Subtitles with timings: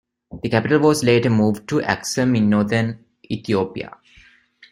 [0.41, 3.97] The capital was later moved to Aksum in northern Ethiopia.